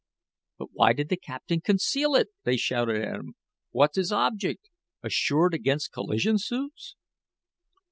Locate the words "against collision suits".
5.53-6.95